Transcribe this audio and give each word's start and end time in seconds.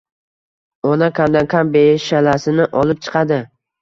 Ona 0.93 1.09
kamdan-kam 1.19 1.69
beshalasini 1.75 2.67
olib 2.83 3.05
chiqadi 3.09 3.39